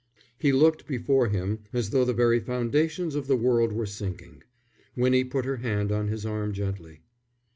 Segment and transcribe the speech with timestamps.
[0.39, 4.41] He looked before him as though the very foundations of the world were sinking.
[4.95, 7.01] Winnie put her hand on his arm gently.